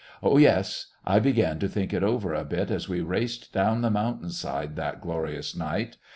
Oh, 0.23 0.39
yes, 0.39 0.87
I 1.05 1.19
began 1.19 1.59
to 1.59 1.69
think 1.69 1.93
it 1.93 2.01
over 2.01 2.33
a 2.33 2.43
bit 2.43 2.71
as 2.71 2.89
we 2.89 3.01
raced 3.01 3.53
down 3.53 3.81
the 3.81 3.91
mountain 3.91 4.31
side 4.31 4.75
that 4.77 4.99
glorious 4.99 5.55
night. 5.55 5.97